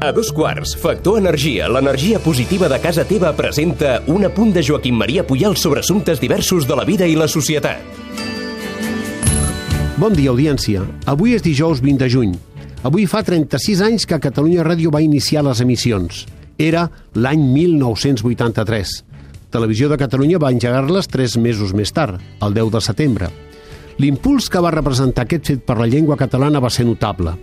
[0.00, 4.96] A dos quarts, Factor Energia, l'energia positiva de casa teva presenta un apunt de Joaquim
[4.96, 7.84] Maria Puyal sobre assumptes diversos de la vida i la societat.
[10.00, 10.86] Bon dia, audiència.
[11.04, 12.32] Avui és dijous 20 de juny.
[12.88, 16.24] Avui fa 36 anys que Catalunya Ràdio va iniciar les emissions.
[16.56, 18.96] Era l'any 1983.
[19.52, 23.30] Televisió de Catalunya va engegar-les tres mesos més tard, el 10 de setembre.
[24.00, 27.36] L'impuls que va representar aquest fet per la llengua catalana va ser notable.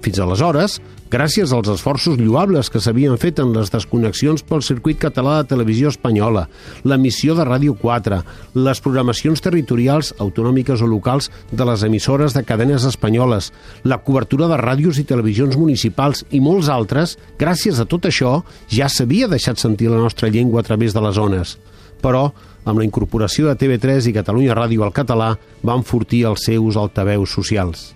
[0.00, 0.78] Fins aleshores,
[1.12, 5.90] gràcies als esforços lloables que s'havien fet en les desconnexions pel circuit català de televisió
[5.92, 6.46] espanyola,
[6.88, 8.22] l'emissió de Ràdio 4,
[8.56, 13.50] les programacions territorials, autonòmiques o locals de les emissores de cadenes espanyoles,
[13.84, 18.38] la cobertura de ràdios i televisions municipals i molts altres, gràcies a tot això,
[18.72, 21.58] ja s'havia deixat sentir la nostra llengua a través de les zones.
[22.00, 22.30] Però,
[22.64, 27.36] amb la incorporació de TV3 i Catalunya Ràdio al català, van fortir els seus altaveus
[27.36, 27.90] socials.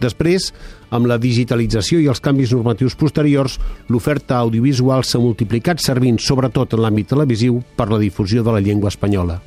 [0.00, 0.50] Després,
[0.90, 3.58] amb la digitalització i els canvis normatius posteriors,
[3.92, 8.92] l'oferta audiovisual s'ha multiplicat servint, sobretot en l'àmbit televisiu, per la difusió de la llengua
[8.92, 9.40] espanyola.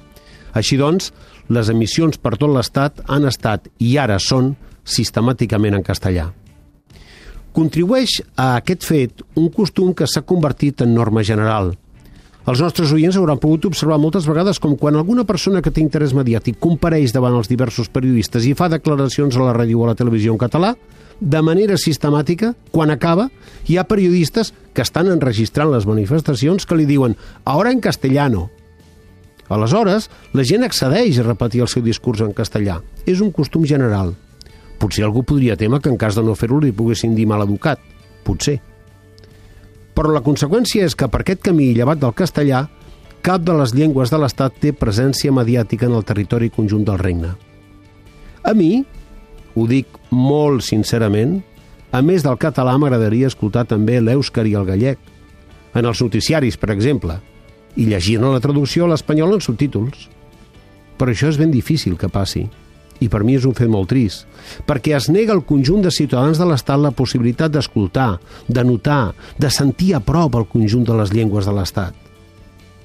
[0.53, 1.11] Així doncs,
[1.50, 6.30] les emissions per tot l'Estat han estat, i ara són, sistemàticament en castellà.
[7.53, 11.73] Contribueix a aquest fet un costum que s'ha convertit en norma general–
[12.44, 16.11] els nostres oients hauran pogut observar moltes vegades com quan alguna persona que té interès
[16.16, 19.99] mediàtic compareix davant els diversos periodistes i fa declaracions a la ràdio o a la
[19.99, 20.73] televisió en català,
[21.21, 23.30] de manera sistemàtica, quan acaba,
[23.69, 28.49] hi ha periodistes que estan enregistrant les manifestacions que li diuen «ahora en castellano».
[29.47, 32.80] Aleshores, la gent accedeix a repetir el seu discurs en castellà.
[33.05, 34.16] És un costum general.
[34.81, 37.80] Potser algú podria tema que en cas de no fer-ho li poguessin dir mal educat.
[38.23, 38.72] Potser.
[39.94, 42.66] Però la conseqüència és que per aquest camí, llevat del castellà,
[43.23, 47.33] cap de les llengües de l'Estat té presència mediàtica en el territori conjunt del regne.
[48.44, 48.83] A mi,
[49.55, 51.38] ho dic molt sincerament,
[51.94, 54.97] a més del català m'agradaria escoltar també l'èuscar i el gallec,
[55.73, 57.19] en els noticiaris, per exemple,
[57.77, 60.09] i llegir la traducció a l'espanyol en subtítols.
[60.98, 62.48] Però això és ben difícil que passi
[63.03, 64.23] i per mi és un fet molt trist,
[64.67, 69.52] perquè es nega al conjunt de ciutadans de l'Estat la possibilitat d'escoltar, de notar, de
[69.52, 71.99] sentir a prop el conjunt de les llengües de l'Estat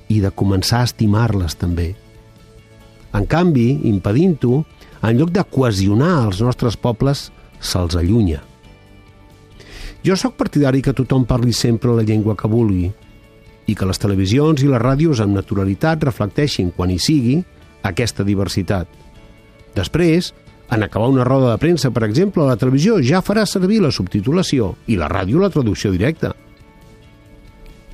[0.08, 1.92] i de començar a estimar-les també.
[3.14, 4.62] En canvi, impedint-ho,
[5.04, 7.28] en lloc de cohesionar els nostres pobles,
[7.60, 8.40] se'ls allunya.
[10.04, 12.88] Jo sóc partidari que tothom parli sempre la llengua que vulgui
[13.68, 17.42] i que les televisions i les ràdios amb naturalitat reflecteixin, quan hi sigui,
[17.84, 18.88] aquesta diversitat–
[19.78, 20.32] Després,
[20.70, 24.74] en acabar una roda de premsa, per exemple, la televisió ja farà servir la subtitulació
[24.90, 26.34] i la ràdio la traducció directa.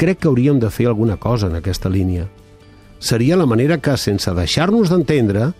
[0.00, 2.26] Crec que hauríem de fer alguna cosa en aquesta línia.
[2.98, 5.52] Seria la manera que, sense deixar-nos d'entendre,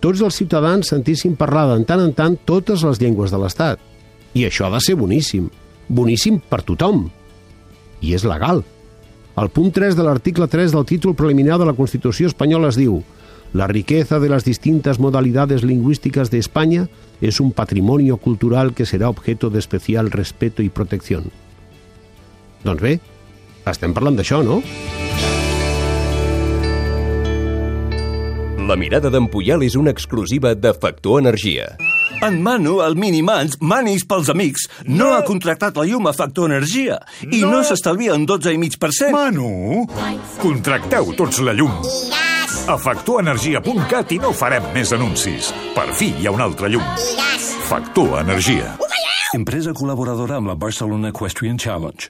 [0.00, 3.80] tots els ciutadans sentissin parlar de tant en tant totes les llengües de l'Estat.
[4.34, 5.48] I això ha de ser boníssim.
[5.88, 7.08] Boníssim per tothom.
[8.00, 8.62] I és legal.
[9.40, 13.00] El punt 3 de l'article 3 del títol preliminar de la Constitució espanyola es diu
[13.52, 16.88] La riqueza de las distintas modalidades lingüísticas de España
[17.20, 21.32] es un patrimonio cultural que será objeto de especial respeto y protección.
[22.62, 22.98] Doncs bé,
[23.66, 24.60] estem parlant d'això, no?
[28.70, 31.72] La mirada d'en Puyal és una exclusiva de Factor Energia.
[32.22, 36.52] En Manu, el Minimans, manis pels amics, no, no ha contractat la llum a Factor
[36.52, 39.10] Energia i no, no s'estalvia un 12,5%.
[39.16, 39.86] Manu,
[40.44, 41.72] contracteu tots la llum.
[42.70, 45.48] A factorenergia.cat i no farem més anuncis.
[45.74, 46.86] Per fi hi ha un altre llum.
[47.66, 48.76] Factor Energia.
[49.34, 52.06] Empresa col·laboradora amb la Barcelona Equestrian Challenge.